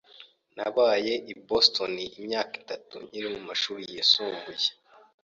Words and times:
Nabaye 0.57 1.13
i 1.31 1.33
Boston 1.47 1.93
imyaka 2.19 2.53
itatu 2.61 2.93
nkiri 3.07 3.27
mu 3.35 3.41
mashuri 3.49 3.81
yisumbuye. 3.93 4.69